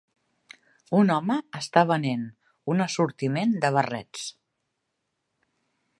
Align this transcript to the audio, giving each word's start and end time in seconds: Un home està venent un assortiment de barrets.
Un 0.99 1.11
home 1.15 1.35
està 1.59 1.83
venent 1.91 2.25
un 2.75 2.81
assortiment 2.87 3.55
de 3.67 3.73
barrets. 3.77 4.25